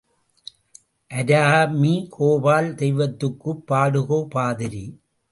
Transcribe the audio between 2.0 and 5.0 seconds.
கோபால் தெய்வத்துக்குப் பாடுகோ பாதிரி.